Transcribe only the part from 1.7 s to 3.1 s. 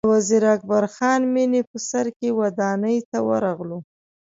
سر کې ودانۍ